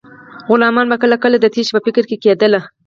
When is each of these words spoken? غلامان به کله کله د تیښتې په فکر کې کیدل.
غلامان 0.49 0.85
به 0.91 0.97
کله 1.03 1.17
کله 1.23 1.37
د 1.39 1.45
تیښتې 1.53 1.73
په 1.75 1.79
فکر 1.85 2.03
کې 2.09 2.17
کیدل. 2.23 2.53